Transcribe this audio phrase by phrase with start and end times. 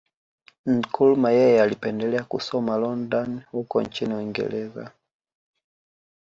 [0.75, 4.91] Nkrumah yeye alipendelea kusoma London huko nchini Uingereza